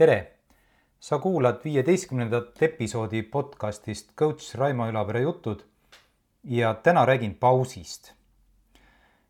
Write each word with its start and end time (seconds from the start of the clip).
tere! 0.00 0.32
sa 1.00 1.18
kuulad 1.18 1.58
viieteistkümnendat 1.64 2.62
episoodi 2.62 3.20
podcastist 3.22 4.14
coach 4.16 4.54
Raimo 4.56 4.86
Ülavere 4.88 5.20
jutud 5.20 5.60
ja 6.44 6.74
täna 6.74 7.02
räägin 7.06 7.34
pausist. 7.34 8.12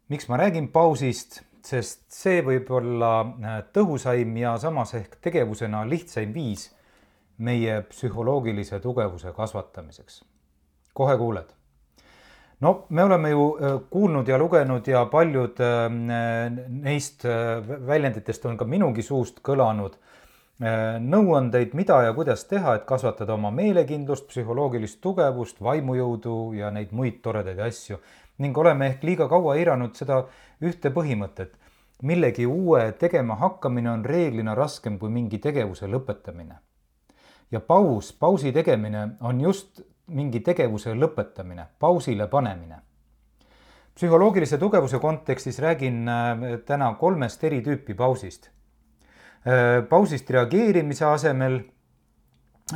miks 0.08 0.28
ma 0.28 0.36
räägin 0.36 0.68
pausist, 0.68 1.40
sest 1.66 2.04
see 2.14 2.44
võib 2.46 2.70
olla 2.70 3.10
äh, 3.20 3.56
tõhusaim 3.74 4.36
ja 4.38 4.52
samas 4.58 4.94
ehk 4.94 5.16
tegevusena 5.20 5.80
lihtsaim 5.90 6.34
viis 6.34 6.68
meie 7.38 7.80
psühholoogilise 7.88 8.78
tugevuse 8.80 9.32
kasvatamiseks. 9.32 10.22
kohe 10.94 11.16
kuuled 11.18 11.50
no 12.60 12.86
me 12.88 13.02
oleme 13.02 13.30
ju 13.30 13.48
äh, 13.56 13.80
kuulnud 13.90 14.28
ja 14.28 14.38
lugenud 14.38 14.86
ja 14.86 15.02
paljud 15.06 15.58
äh, 15.66 15.90
neist 16.68 17.26
väljenditest 17.86 18.46
on 18.46 18.56
ka 18.56 18.64
minugi 18.64 19.02
suust 19.02 19.42
kõlanud 19.42 19.98
nõuandeid, 20.60 21.72
mida 21.74 22.02
ja 22.04 22.12
kuidas 22.12 22.44
teha, 22.44 22.74
et 22.76 22.84
kasvatada 22.84 23.32
oma 23.34 23.50
meelekindlust, 23.50 24.26
psühholoogilist 24.28 25.00
tugevust, 25.00 25.60
vaimujõudu 25.64 26.52
ja 26.58 26.70
neid 26.70 26.92
muid 26.92 27.22
toredaid 27.22 27.58
asju. 27.58 27.98
ning 28.40 28.58
oleme 28.58 28.86
ehk 28.86 29.02
liiga 29.04 29.28
kaua 29.28 29.56
eiranud 29.56 29.94
seda 29.94 30.26
ühte 30.60 30.90
põhimõtet. 30.90 31.56
millegi 32.02 32.46
uue 32.46 32.92
tegema 32.92 33.34
hakkamine 33.34 33.90
on 33.90 34.04
reeglina 34.04 34.54
raskem 34.54 34.98
kui 34.98 35.10
mingi 35.10 35.38
tegevuse 35.38 35.86
lõpetamine. 35.86 36.58
ja 37.50 37.60
paus, 37.60 38.12
pausi 38.12 38.52
tegemine 38.52 39.16
on 39.20 39.40
just 39.40 39.80
mingi 40.06 40.40
tegevuse 40.40 40.94
lõpetamine, 40.94 41.66
pausile 41.78 42.26
panemine. 42.26 42.80
psühholoogilise 43.94 44.58
tugevuse 44.58 44.98
kontekstis 44.98 45.58
räägin 45.58 46.08
äh, 46.08 46.60
täna 46.66 46.94
kolmest 46.94 47.44
eri 47.44 47.62
tüüpi 47.62 47.94
pausist. 47.94 48.50
Äh, 49.46 49.80
pausist 49.88 50.30
reageerimise 50.30 51.06
asemel, 51.08 51.62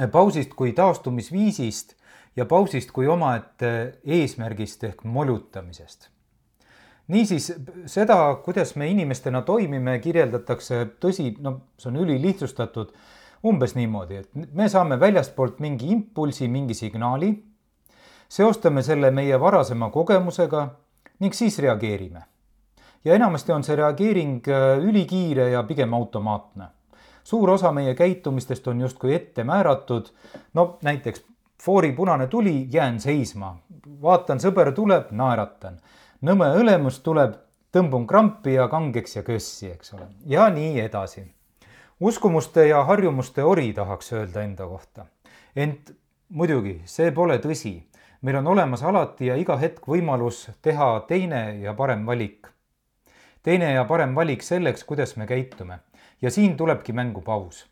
äh, 0.01 0.09
pausist 0.11 0.55
kui 0.57 0.73
taastumisviisist 0.73 1.95
ja 2.37 2.47
pausist 2.49 2.91
kui 2.91 3.07
omaette 3.07 4.01
eesmärgist 4.05 4.85
ehk 4.89 5.05
molutamisest 5.05 6.09
niisiis 7.09 7.53
seda, 7.87 8.17
kuidas 8.45 8.77
me 8.77 8.89
inimestena 8.91 9.43
toimime, 9.43 9.99
kirjeldatakse, 10.01 10.85
tõsi, 11.01 11.35
no 11.45 11.59
see 11.79 11.91
on 11.91 12.01
ülilihtsustatud 12.05 12.95
umbes 13.45 13.75
niimoodi, 13.77 14.23
et 14.23 14.55
me 14.57 14.69
saame 14.73 14.97
väljastpoolt 15.01 15.61
mingi 15.61 15.91
impulsi, 15.93 16.49
mingi 16.49 16.77
signaali, 16.77 17.35
seostame 18.29 18.83
selle 18.83 19.11
meie 19.13 19.41
varasema 19.41 19.91
kogemusega 19.93 20.69
ning 21.21 21.37
siis 21.37 21.59
reageerime. 21.61 22.25
Ja 23.05 23.15
enamasti 23.15 23.53
on 23.53 23.65
see 23.65 23.77
reageering 23.77 24.49
äh, 24.49 24.79
ülikiire 24.79 25.51
ja 25.51 25.63
pigem 25.63 25.95
automaatne. 25.95 26.65
suur 27.25 27.51
osa 27.51 27.73
meie 27.73 27.95
käitumistest 27.95 28.67
on 28.69 28.81
justkui 28.81 29.15
ette 29.15 29.45
määratud, 29.45 30.11
no 30.55 30.79
näiteks 30.83 31.25
foori 31.63 31.93
punane 31.93 32.27
tuli, 32.27 32.69
jään 32.73 33.01
seisma, 33.01 33.57
vaatan, 34.03 34.41
sõber 34.41 34.73
tuleb, 34.73 35.11
naeratan. 35.11 35.81
nõme 36.23 36.51
õlemus 36.57 37.01
tuleb, 37.03 37.35
tõmbun 37.73 38.07
krampi 38.07 38.55
ja 38.55 38.69
kangeks 38.69 39.17
ja 39.17 39.23
kössi, 39.23 39.71
eks 39.71 39.95
ole, 39.95 40.09
ja 40.27 40.51
nii 40.51 40.81
edasi 40.81 41.25
uskumuste 42.01 42.67
ja 42.69 42.85
harjumuste 42.85 43.45
ori 43.45 43.73
tahaks 43.73 44.13
öelda 44.13 44.43
enda 44.43 44.67
kohta. 44.67 45.07
ent 45.57 45.97
muidugi, 46.29 46.83
see 46.85 47.11
pole 47.13 47.39
tõsi. 47.39 47.83
meil 48.21 48.37
on 48.37 48.47
olemas 48.47 48.83
alati 48.83 49.27
ja 49.27 49.37
iga 49.37 49.57
hetk 49.57 49.87
võimalus 49.87 50.49
teha 50.63 51.05
teine 51.09 51.61
ja 51.61 51.75
parem 51.75 52.07
valik. 52.07 52.49
Teine 53.45 53.75
ja 53.75 53.85
parem 53.85 54.15
valik 54.17 54.43
selleks, 54.43 54.85
kuidas 54.89 55.17
me 55.17 55.27
käitume. 55.27 55.79
ja 56.23 56.31
siin 56.31 56.57
tulebki 56.57 56.93
mängu 56.93 57.21
paus. 57.21 57.67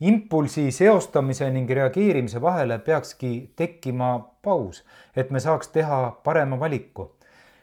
impulsi 0.00 0.70
seostamise 0.70 1.50
ning 1.50 1.70
reageerimise 1.70 2.40
vahele 2.40 2.78
peakski 2.78 3.52
tekkima 3.56 4.18
paus, 4.42 4.84
et 5.16 5.30
me 5.30 5.40
saaks 5.40 5.68
teha 5.68 6.20
parema 6.24 6.60
valiku 6.60 7.10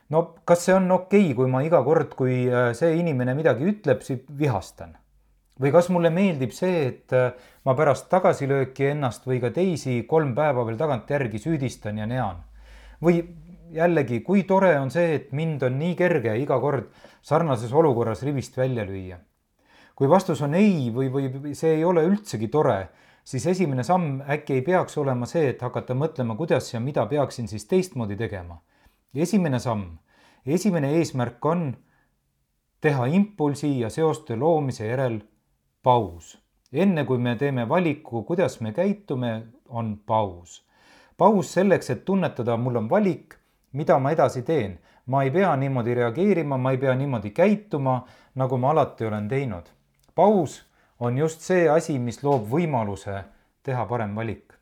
no 0.10 0.36
kas 0.46 0.66
see 0.66 0.76
on 0.76 0.92
okei 0.92 1.24
okay,, 1.24 1.34
kui 1.34 1.48
ma 1.48 1.64
iga 1.66 1.82
kord, 1.84 2.14
kui 2.16 2.46
äh, 2.52 2.74
see 2.78 2.94
inimene 3.00 3.34
midagi 3.34 3.66
ütleb, 3.72 4.04
siis 4.06 4.22
vihastan 4.40 4.98
või 5.62 5.72
kas 5.72 5.90
mulle 5.94 6.12
meeldib 6.12 6.52
see, 6.56 6.88
et 6.90 7.16
äh, 7.16 7.32
ma 7.66 7.76
pärast 7.78 8.10
tagasilööki 8.12 8.92
ennast 8.92 9.28
või 9.28 9.40
ka 9.44 9.54
teisi 9.56 10.02
kolm 10.10 10.36
päeva 10.36 10.66
veel 10.68 10.78
tagantjärgi 10.80 11.42
süüdistan 11.42 12.02
ja 12.02 12.10
nean? 12.10 12.44
Või 13.06 13.22
jällegi, 13.76 14.22
kui 14.26 14.44
tore 14.44 14.74
on 14.80 14.92
see, 14.92 15.16
et 15.20 15.32
mind 15.36 15.64
on 15.68 15.80
nii 15.80 15.96
kerge 16.00 16.36
iga 16.42 16.58
kord 16.60 16.90
sarnases 17.26 17.74
olukorras 17.74 18.24
rivist 18.26 18.58
välja 18.58 18.86
lüüa? 18.88 19.20
kui 19.96 20.10
vastus 20.12 20.42
on 20.44 20.54
ei 20.60 20.90
või, 20.92 21.08
või 21.08 21.54
see 21.56 21.78
ei 21.78 21.84
ole 21.88 22.04
üldsegi 22.04 22.50
tore, 22.52 22.90
siis 23.24 23.46
esimene 23.48 23.84
samm 23.84 24.20
äkki 24.28 24.58
ei 24.58 24.64
peaks 24.66 24.98
olema 25.00 25.28
see, 25.30 25.48
et 25.54 25.62
hakata 25.64 25.96
mõtlema, 25.96 26.36
kuidas 26.36 26.68
ja 26.74 26.82
mida 26.84 27.06
peaksin 27.08 27.48
siis 27.48 27.64
teistmoodi 27.66 28.18
tegema. 28.20 28.60
esimene 29.16 29.60
samm, 29.60 29.98
esimene 30.46 30.92
eesmärk 30.98 31.46
on 31.46 31.78
teha 32.82 33.06
impulsi 33.06 33.80
ja 33.80 33.90
seoste 33.90 34.36
loomise 34.36 34.88
järel 34.88 35.22
paus. 35.84 36.38
enne 36.74 37.06
kui 37.06 37.18
me 37.18 37.36
teeme 37.36 37.70
valiku, 37.70 38.24
kuidas 38.24 38.60
me 38.62 38.74
käitume, 38.74 39.44
on 39.70 39.98
paus. 40.06 40.66
Paus 41.18 41.54
selleks, 41.54 41.90
et 41.90 42.06
tunnetada, 42.06 42.58
mul 42.58 42.76
on 42.76 42.90
valik, 42.90 43.38
mida 43.72 44.00
ma 44.00 44.12
edasi 44.12 44.42
teen. 44.42 44.80
ma 45.06 45.24
ei 45.24 45.30
pea 45.32 45.56
niimoodi 45.56 45.94
reageerima, 45.94 46.58
ma 46.58 46.72
ei 46.72 46.78
pea 46.78 46.96
niimoodi 46.96 47.30
käituma, 47.30 48.08
nagu 48.36 48.58
ma 48.58 48.70
alati 48.70 49.06
olen 49.06 49.28
teinud. 49.28 49.64
paus 50.16 50.66
on 51.00 51.18
just 51.18 51.42
see 51.42 51.70
asi, 51.70 52.00
mis 52.00 52.24
loob 52.24 52.50
võimaluse 52.50 53.24
teha 53.64 53.86
parem 53.86 54.16
valik. 54.16 54.54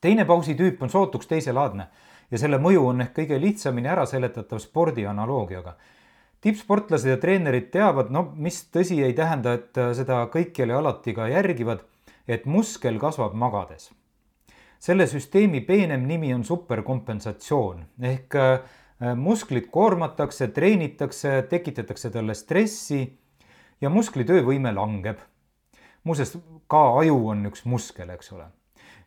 teine 0.00 0.24
pausi 0.24 0.54
tüüp 0.54 0.82
on 0.82 0.90
sootuks 0.90 1.26
teiselaadne 1.26 1.88
ja 2.30 2.38
selle 2.38 2.58
mõju 2.58 2.86
on 2.86 3.00
ehk 3.00 3.18
kõige 3.18 3.40
lihtsamini 3.40 3.88
ära 3.88 4.06
seletatav 4.06 4.58
spordi 4.58 5.06
analoogiaga 5.06 5.76
tippsportlased 6.44 7.08
ja 7.08 7.16
treenerid 7.16 7.70
teavad, 7.72 8.10
no 8.12 8.26
mis 8.36 8.58
tõsi 8.72 8.98
ei 9.04 9.14
tähenda, 9.16 9.56
et 9.56 9.78
seda 9.96 10.26
kõikjal 10.32 10.74
ja 10.74 10.80
alati 10.82 11.14
ka 11.16 11.28
järgivad, 11.32 11.84
et 12.28 12.44
muskel 12.44 13.00
kasvab 13.00 13.32
magades. 13.32 13.88
Selle 14.84 15.06
süsteemi 15.08 15.62
peenem 15.64 16.02
nimi 16.08 16.34
on 16.34 16.42
superkompensatsioon 16.44 17.84
ehk 18.04 18.36
äh, 18.36 18.58
musklit 19.16 19.70
koormatakse, 19.72 20.50
treenitakse, 20.52 21.42
tekitatakse 21.48 22.10
talle 22.12 22.34
stressi 22.36 23.00
ja 23.80 23.90
muskli 23.90 24.26
töövõime 24.28 24.74
langeb. 24.76 25.18
muuseas, 26.04 26.36
ka 26.68 26.82
aju 27.00 27.16
on 27.32 27.46
üks 27.48 27.64
muskel, 27.64 28.10
eks 28.10 28.32
ole. 28.32 28.50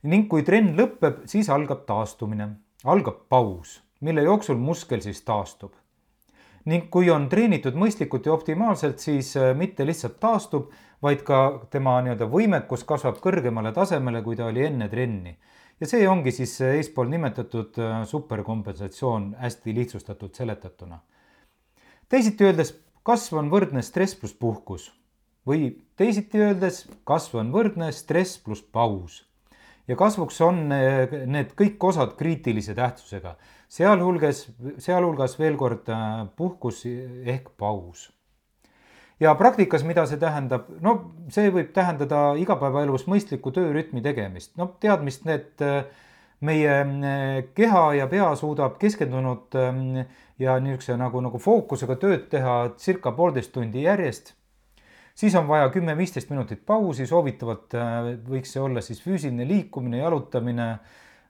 ning 0.03 0.29
kui 0.29 0.43
trenn 0.43 0.73
lõpeb, 0.77 1.25
siis 1.29 1.49
algab 1.49 1.85
taastumine, 1.85 2.49
algab 2.83 3.27
paus, 3.29 3.81
mille 4.01 4.23
jooksul 4.25 4.57
muskel 4.57 5.01
siis 5.01 5.21
taastub 5.21 5.73
ning 6.67 6.89
kui 6.91 7.09
on 7.13 7.29
treenitud 7.31 7.77
mõistlikult 7.79 8.25
ja 8.27 8.33
optimaalselt, 8.33 8.99
siis 8.99 9.35
äh, 9.38 9.53
mitte 9.55 9.85
lihtsalt 9.85 10.17
taastub, 10.19 10.71
vaid 11.03 11.21
ka 11.23 11.67
tema 11.69 11.99
nii-öelda 12.01 12.25
võimekus 12.31 12.83
kasvab 12.88 13.21
kõrgemale 13.23 13.71
tasemele, 13.75 14.23
kui 14.25 14.35
ta 14.35 14.49
oli 14.49 14.65
enne 14.65 14.89
trenni. 14.89 15.38
Ja 15.79 15.89
see 15.89 16.07
ongi 16.09 16.31
siis 16.31 16.55
eespool 16.61 17.09
nimetatud 17.11 17.77
äh, 17.81 18.01
superkompensatsioon 18.09 19.35
hästi 19.41 19.75
lihtsustatult 19.75 20.35
seletatuna. 20.35 20.99
teisiti 22.09 22.43
öeldes, 22.43 22.75
kasv 23.03 23.38
on 23.38 23.51
võrdne 23.53 23.81
stress 23.81 24.15
pluss 24.15 24.33
puhkus 24.33 24.91
või 25.47 25.71
teisiti 25.95 26.41
öeldes, 26.43 26.85
kasv 27.03 27.39
on 27.43 27.51
võrdne 27.51 27.91
stress 27.91 28.39
pluss 28.43 28.61
paus 28.61 29.27
ja 29.88 29.95
kasvuks 29.95 30.41
on 30.45 30.65
eh, 30.75 31.13
need 31.29 31.53
kõik 31.57 31.83
osad 31.89 32.15
kriitilise 32.19 32.75
tähtsusega, 32.77 33.35
sealhulgas, 33.71 34.45
sealhulgas 34.83 35.38
veel 35.39 35.57
kord 35.59 35.89
äh, 35.94 36.25
puhkus 36.35 36.83
ehk 36.88 37.53
paus. 37.57 38.09
Ja 39.19 39.33
praktikas, 39.35 39.83
mida 39.83 40.05
see 40.09 40.19
tähendab, 40.21 40.69
no 40.81 40.97
see 41.33 41.49
võib 41.53 41.71
tähendada 41.75 42.31
igapäevaelus 42.39 43.07
mõistliku 43.09 43.53
töörütmi 43.55 44.03
tegemist, 44.05 44.53
no 44.59 44.69
teadmist, 44.81 45.25
et 45.31 45.63
äh, 45.65 45.83
meie 46.45 46.73
äh, 46.85 47.43
keha 47.57 47.83
ja 47.97 48.07
pea 48.11 48.29
suudab 48.37 48.77
keskendunud 48.81 49.57
ähm, 49.57 50.03
ja 50.39 50.59
niisuguse 50.61 50.97
nagu, 50.99 51.21
nagu 51.25 51.41
fookusega 51.41 51.97
tööd 51.97 52.27
teha 52.29 52.57
circa 52.77 53.13
poolteist 53.17 53.55
tundi 53.55 53.87
järjest 53.87 54.35
siis 55.17 55.35
on 55.35 55.47
vaja 55.49 55.71
kümme-viisteist 55.73 56.29
minutit 56.29 56.61
pausi, 56.65 57.07
soovitavalt 57.09 57.73
äh, 57.73 58.13
võiks 58.29 58.53
see 58.53 58.61
olla 58.61 58.85
siis 58.85 59.01
füüsiline 59.01 59.47
liikumine, 59.49 60.03
jalutamine, 60.03 60.71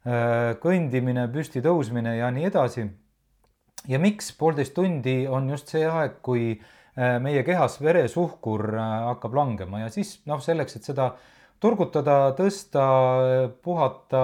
äh, 0.04 0.56
kõndimine, 0.64 1.30
püsti 1.32 1.64
tõusmine 1.64 2.18
ja 2.20 2.32
nii 2.36 2.50
edasi. 2.52 2.90
ja 3.88 4.00
miks 4.00 4.34
poolteist 4.36 4.74
tundi 4.76 5.22
on 5.28 5.50
just 5.50 5.72
see 5.72 5.86
aeg, 5.88 6.20
kui 6.22 6.50
äh, 6.52 6.74
meie 6.98 7.44
kehas 7.46 7.78
veresuhkur 7.82 8.72
hakkab 8.78 9.36
langema 9.38 9.84
ja 9.84 9.90
siis 9.94 10.18
noh, 10.26 10.42
selleks, 10.42 10.80
et 10.80 10.88
seda 10.88 11.12
turgutada, 11.62 12.34
tõsta, 12.38 12.86
puhata 13.66 14.22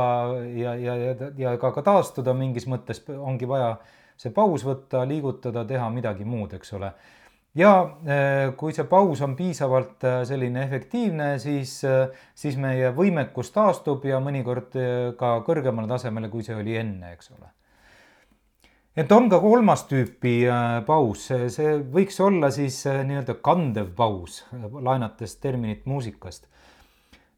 ja, 0.57 0.75
ja, 0.77 0.95
ja, 0.97 1.31
ja 1.37 1.55
ka, 1.61 1.73
ka 1.75 1.83
taastuda 1.85 2.33
mingis 2.37 2.67
mõttes 2.69 3.03
ongi 3.13 3.49
vaja 3.49 3.75
see 4.17 4.33
paus 4.33 4.65
võtta, 4.65 5.03
liigutada, 5.09 5.65
teha 5.69 5.89
midagi 5.93 6.25
muud, 6.25 6.53
eks 6.53 6.73
ole. 6.77 6.93
Ja 7.57 7.71
kui 8.57 8.73
see 8.73 8.85
paus 8.89 9.21
on 9.21 9.35
piisavalt 9.37 10.05
selline 10.25 10.63
efektiivne, 10.65 11.35
siis, 11.41 11.75
siis 12.33 12.55
meie 12.57 12.89
võimekus 12.97 13.53
taastub 13.53 14.05
ja 14.09 14.17
mõnikord 14.21 14.73
ka 15.19 15.35
kõrgemale 15.45 15.89
tasemele, 15.89 16.31
kui 16.33 16.45
see 16.45 16.57
oli 16.57 16.79
enne, 16.81 17.13
eks 17.13 17.29
ole 17.35 17.51
et 18.95 19.11
on 19.11 19.29
ka 19.29 19.39
kolmas 19.41 19.85
tüüpi 19.89 20.35
paus, 20.85 21.27
see 21.27 21.77
võiks 21.93 22.19
olla 22.21 22.51
siis 22.53 22.83
nii-öelda 22.85 23.39
kandev 23.41 23.93
paus, 23.97 24.43
laenates 24.53 25.37
terminit 25.41 25.87
muusikast 25.89 26.47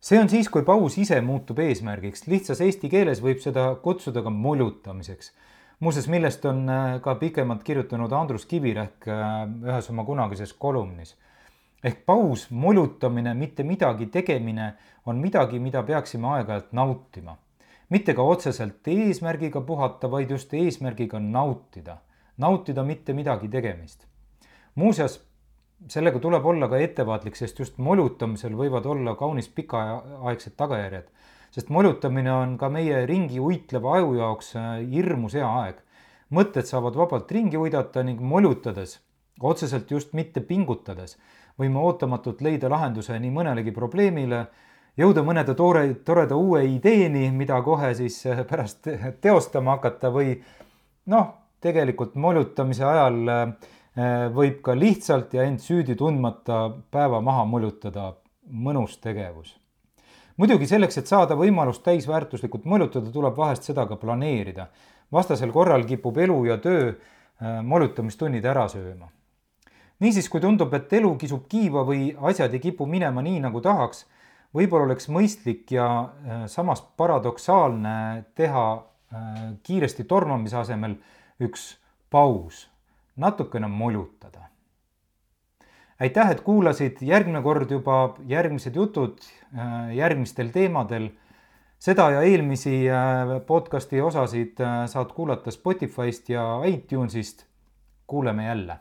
see 0.06 0.22
on 0.22 0.30
siis, 0.30 0.50
kui 0.54 0.62
paus 0.66 1.00
ise 1.02 1.18
muutub 1.26 1.60
eesmärgiks, 1.64 2.28
lihtsas 2.30 2.62
eesti 2.62 2.90
keeles 2.92 3.22
võib 3.26 3.42
seda 3.42 3.72
kutsuda 3.82 4.22
ka 4.26 4.30
molutamiseks. 4.30 5.32
muuseas, 5.80 6.08
millest 6.08 6.46
on 6.46 6.70
äh, 6.70 6.84
ka 7.02 7.16
pikemalt 7.16 7.64
kirjutanud 7.64 8.12
Andrus 8.14 8.46
Kivirähk 8.46 9.08
äh, 9.10 9.32
ühes 9.66 9.90
oma 9.90 10.06
kunagises 10.06 10.54
kolumnis. 10.54 11.16
ehk 11.84 12.06
paus, 12.06 12.48
molutamine, 12.50 13.34
mitte 13.34 13.64
midagi 13.64 14.06
tegemine 14.06 14.74
on 15.06 15.18
midagi, 15.18 15.60
mida 15.60 15.84
peaksime 15.84 16.28
aeg-ajalt 16.28 16.72
nautima. 16.72 17.38
Mitte 17.90 18.14
ka 18.14 18.22
otseselt 18.22 18.88
eesmärgiga 18.88 19.62
puhata, 19.62 20.12
vaid 20.12 20.30
just 20.30 20.54
eesmärgiga 20.54 21.20
nautida. 21.20 21.98
nautida 22.38 22.84
mitte 22.84 23.14
midagi 23.14 23.48
tegemist. 23.48 24.08
muuseas 24.76 25.22
sellega 25.92 26.20
tuleb 26.20 26.46
olla 26.46 26.68
ka 26.72 26.80
ettevaatlik, 26.82 27.36
sest 27.38 27.60
just 27.60 27.78
molutamisel 27.78 28.56
võivad 28.58 28.86
olla 28.90 29.16
kaunis 29.20 29.50
pikaaegsed 29.50 30.56
tagajärjed. 30.58 31.10
sest 31.52 31.70
molutamine 31.70 32.32
on 32.32 32.58
ka 32.58 32.70
meie 32.70 33.06
ringi 33.06 33.40
uitleva 33.40 33.98
aju 33.98 34.16
jaoks 34.16 34.56
äh, 34.56 34.80
hirmus 34.92 35.34
hea 35.34 35.48
aeg. 35.48 35.82
mõtted 36.32 36.66
saavad 36.66 36.96
vabalt 36.96 37.32
ringi 37.32 37.58
uidata 37.58 38.04
ning 38.04 38.20
molutades, 38.20 39.00
otseselt 39.40 39.92
just 39.92 40.14
mitte 40.14 40.42
pingutades, 40.42 41.18
võime 41.60 41.80
ootamatult 41.80 42.42
leida 42.42 42.70
lahenduse 42.70 43.20
nii 43.20 43.32
mõnelegi 43.32 43.72
probleemile, 43.72 44.48
jõuda 44.98 45.24
mõnede 45.24 45.56
toore, 45.56 45.88
toreda 46.06 46.36
uue 46.36 46.66
ideeni, 46.66 47.30
mida 47.32 47.62
kohe 47.62 47.94
siis 47.96 48.22
äh, 48.26 48.46
pärast 48.48 48.88
teostama 49.24 49.78
hakata 49.78 50.12
või 50.14 50.36
noh, 51.12 51.34
tegelikult 51.62 52.16
molutamise 52.16 52.86
ajal 52.86 53.56
Äh, 53.96 54.28
võib 54.28 54.58
ka 54.60 54.74
lihtsalt 54.76 55.32
ja 55.38 55.46
end 55.48 55.62
süüdi 55.64 55.94
tundmata 55.96 56.66
päeva 56.92 57.22
maha 57.24 57.46
mõlutada, 57.48 58.10
mõnus 58.52 58.98
tegevus. 59.00 59.56
muidugi 60.38 60.68
selleks, 60.68 60.98
et 60.98 61.08
saada 61.08 61.36
võimalust 61.40 61.82
täisväärtuslikult 61.84 62.66
mõlutada, 62.66 63.08
tuleb 63.12 63.38
vahest 63.38 63.64
seda 63.64 63.86
ka 63.88 63.96
planeerida. 63.96 64.68
vastasel 65.12 65.52
korral 65.52 65.86
kipub 65.86 66.18
elu 66.18 66.46
ja 66.46 66.58
töö 66.58 66.90
äh, 66.92 67.64
molutamistunnid 67.64 68.46
ära 68.46 68.68
sööma. 68.68 69.08
niisiis, 70.00 70.28
kui 70.30 70.42
tundub, 70.42 70.74
et 70.74 70.94
elu 70.94 71.16
kisub 71.16 71.48
kiiva 71.48 71.86
või 71.86 72.18
asjad 72.20 72.54
ei 72.54 72.60
kipu 72.60 72.86
minema 72.86 73.22
nii, 73.22 73.40
nagu 73.40 73.62
tahaks, 73.62 74.06
võib-olla 74.56 74.90
oleks 74.90 75.10
mõistlik 75.12 75.72
ja 75.76 75.88
äh, 76.02 76.46
samas 76.52 76.82
paradoksaalne 76.98 78.26
teha 78.36 78.68
kiiresti 79.64 80.04
tormamise 80.10 80.58
asemel 80.58 80.96
üks 81.40 81.76
paus 82.12 82.66
natukene 83.16 83.68
molutada. 83.68 84.42
aitäh, 86.00 86.32
et 86.32 86.42
kuulasid, 86.44 87.00
järgmine 87.02 87.40
kord 87.42 87.72
juba 87.72 88.16
järgmised 88.28 88.76
jutud 88.76 89.22
äh, 89.56 89.96
järgmistel 89.96 90.52
teemadel. 90.52 91.10
seda 91.80 92.10
ja 92.12 92.22
eelmisi 92.22 92.90
äh, 92.90 93.40
podcasti 93.48 94.02
osasid 94.02 94.60
äh, 94.60 94.86
saad 94.88 95.14
kuulata 95.16 95.52
Spotify'st 95.52 96.30
ja 96.30 96.62
iTunes'ist. 96.66 97.46
kuuleme 98.08 98.46
jälle 98.46 98.78